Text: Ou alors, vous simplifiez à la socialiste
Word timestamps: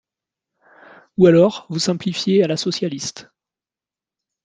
Ou 1.17 1.27
alors, 1.27 1.67
vous 1.69 1.77
simplifiez 1.77 2.41
à 2.43 2.47
la 2.47 2.57
socialiste 2.57 3.29